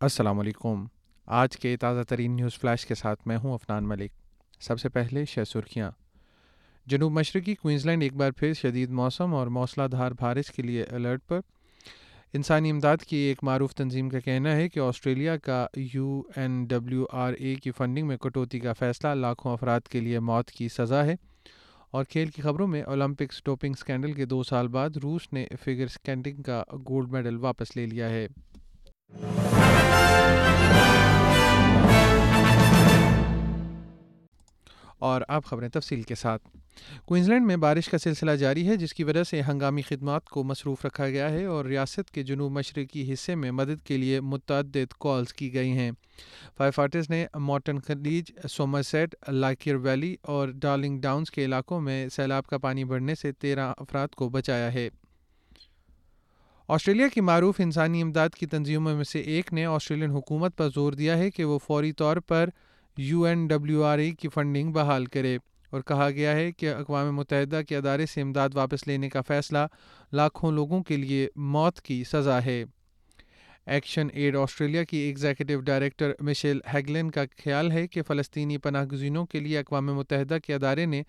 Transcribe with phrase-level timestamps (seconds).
[0.00, 0.84] السلام علیکم۔
[1.26, 4.10] آج کے تازہ ترین نیوز فلیش کے ساتھ میں ہوں افنان ملک۔
[4.60, 5.90] سب سے پہلے شہ سرخیاں۔
[6.86, 11.20] جنوب مشرقی کوئنزلینڈ ایک بار پھر شدید موسم اور موسلا دھار بارش کے لیے الرٹ
[11.26, 11.40] پر۔
[12.32, 17.04] انسانی امداد کی ایک معروف تنظیم کا کہنا ہے کہ آسٹریلیا کا U N W
[17.12, 21.04] R A کی فنڈنگ میں کٹوتی کا فیصلہ لاکھوں افراد کے لیے موت کی سزا
[21.04, 21.14] ہے۔
[21.90, 25.86] اور کھیل کی خبروں میں اولمپکس ڈوپنگ سکینڈل کے دو سال بعد روس نے فگر
[25.86, 28.28] سکینڈنگ کا گولڈ میڈل واپس لے لیا ہے۔
[34.98, 36.48] اور اب خبریں تفصیل کے ساتھ۔
[37.04, 40.84] کوئنزلینڈ میں بارش کا سلسلہ جاری ہے، جس کی وجہ سے ہنگامی خدمات کو مصروف
[40.84, 45.34] رکھا گیا ہے اور ریاست کے جنوب مشرقی حصے میں مدد کے لیے متعدد کالز
[45.34, 45.90] کی گئی ہیں۔
[46.56, 52.46] فائر فائٹرز نے مارٹن خلیج، سومرسیٹ لائکر ویلی اور ڈارلنگ ڈاؤنز کے علاقوں میں سیلاب
[52.46, 54.88] کا پانی بڑھنے سے تیرہ افراد کو بچایا ہے۔
[56.68, 60.92] آسٹریلیا کی معروف انسانی امداد کی تنظیموں میں سے ایک نے آسٹریلین حکومت پر زور
[60.92, 62.48] دیا ہے کہ وہ فوری طور پر
[62.96, 65.38] U N W R E کی فنڈنگ بحال کرے
[65.70, 69.58] اور کہا گیا ہے کہ اقوام متحدہ کے ادارے سے امداد واپس لینے کا فیصلہ
[70.12, 72.64] لاکھوں لوگوں کے لیے موت کی سزا ہے۔
[73.66, 79.26] ایکشن ایڈ آسٹریلیا کی ایگزیکٹو ڈائریکٹر مشیل ہیگلن کا خیال ہے کہ فلسطینی پناہ گزینوں
[79.26, 81.02] کے لیے اقوام متحدہ کے ادارے نے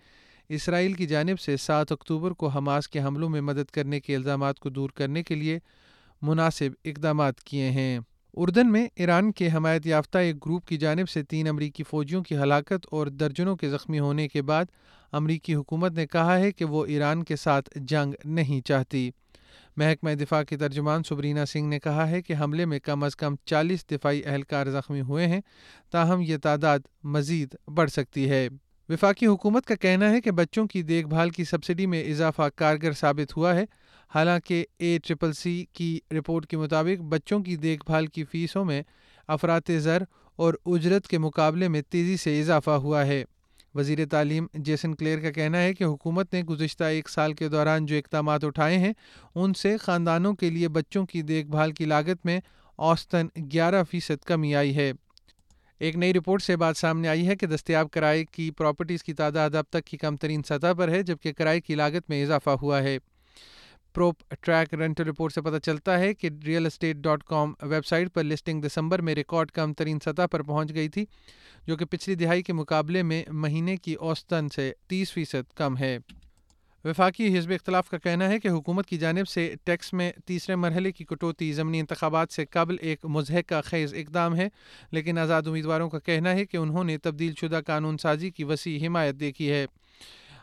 [0.52, 4.58] اسرائیل کی جانب سے سات اکتوبر کو حماس کے حملوں میں مدد کرنے کے الزامات
[4.58, 5.58] کو دور کرنے کے لیے
[6.22, 8.00] مناسب اقدامات کیے ہیں۔
[8.34, 12.36] اردن میں ایران کے حمایت یافتہ ایک گروپ کی جانب سے تین امریکی فوجیوں کی
[12.36, 14.64] ہلاکت اور درجنوں کے زخمی ہونے کے بعد
[15.12, 19.10] امریکی حکومت نے کہا ہے کہ وہ ایران کے ساتھ جنگ نہیں چاہتی۔
[19.76, 23.34] محکمہ دفاع کے ترجمان سبرینا سنگھ نے کہا ہے کہ حملے میں کم از کم
[23.44, 25.40] چالیس دفاعی اہلکار زخمی ہوئے ہیں
[25.90, 28.48] تاہم یہ تعداد مزید بڑھ سکتی ہے۔
[28.90, 32.92] وفاقی حکومت کا کہنا ہے کہ بچوں کی دیکھ بھال کی سبسڈی میں اضافہ کارگر
[32.92, 33.64] ثابت ہوا ہے۔
[34.14, 38.82] حالانکہ اے ٹرپل سی کی رپورٹ کے مطابق بچوں کی دیکھ بھال کی فیسوں میں
[39.28, 40.02] افراد زر
[40.36, 43.24] اور اجرت کے مقابلے میں تیزی سے اضافہ ہوا ہے۔
[43.74, 47.86] وزیر تعلیم جیسن کلیئر کا کہنا ہے کہ حکومت نے گزشتہ ایک سال کے دوران
[47.86, 48.92] جو اقدامات اٹھائے ہیں،
[49.34, 52.40] ان سے خاندانوں کے لیے بچوں کی دیکھ بھال کی لاگت میں
[52.76, 54.92] اوسطن گیارہ فیصد کمی آئی ہے۔
[55.80, 59.54] ایک نئی رپورٹ سے بات سامنے آئی ہے کہ دستیاب کرائے کی پراپرٹیز کی تعداد
[59.54, 62.82] اب تک کی کم ترین سطح پر ہے، جبکہ کرائے کی لاگت میں اضافہ ہوا
[62.82, 62.98] ہے۔
[63.94, 67.54] پروپ ٹریک رینٹل رپورٹ سے پتہ چلتا ہے کہ real estate dot com
[67.86, 71.04] website پر لسٹنگ دسمبر میں ریکارڈ کم ترین سطح پر پہنچ گئی تھی،
[71.66, 75.98] جو کہ پچھلی دہائی کے مقابلے میں مہینے کی اوسطن سے تیس فیصد کم ہے۔
[76.84, 80.92] وفاقی حزب اختلاف کا کہنا ہے کہ حکومت کی جانب سے ٹیکس میں تیسرے مرحلے
[80.92, 84.48] کی کٹوتی ضمنی انتخابات سے قبل ایک مضحکہ خیز اقدام ہے،
[84.90, 88.86] لیکن آزاد امیدواروں کا کہنا ہے کہ انہوں نے تبدیل شدہ قانون سازی کی وسیع
[88.86, 89.66] حمایت دیکھی ہے۔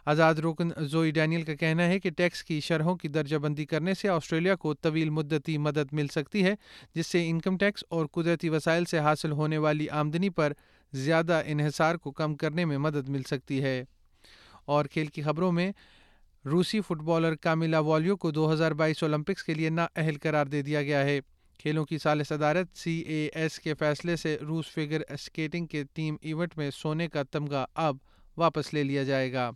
[0.06, 3.94] آزاد رکن زوئی ڈینیل کا کہنا ہے کہ ٹیکس کی شرحوں کی درجہ بندی کرنے
[3.94, 6.56] سے آسٹریلیا کو طویل مدتی مدد مل سکتی ہے،
[6.96, 10.54] جس سے انکم ٹیکس اور قدرتی وسائل سے حاصل ہونے والی آمدنی پر
[10.94, 13.84] زیادہ انحصار کو کم کرنے میں مدد مل سکتی ہے۔
[14.66, 15.72] اور کھیل کی خبروں میں
[16.46, 20.62] روسی فٹ بالر کاملا والیو کو دو ہزار بائیس اولمپکس کے لیے نااہل قرار دے
[20.62, 21.20] دیا گیا ہے۔
[21.60, 26.16] کھیلوں کی سال صدارت سی اے ایس کے فیصلے سے روس فگر اسکیٹنگ کے ٹیم
[26.22, 27.98] ایونٹ میں سونے کا تمغہ اب
[28.38, 29.52] واپس لے لیا جائے گا۔